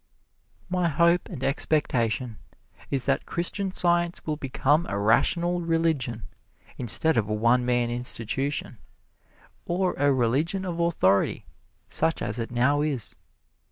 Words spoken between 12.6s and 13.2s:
is.